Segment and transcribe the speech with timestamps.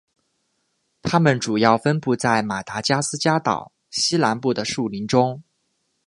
[1.03, 5.43] 它们主要分布在马达加斯加岛西南部的树林中。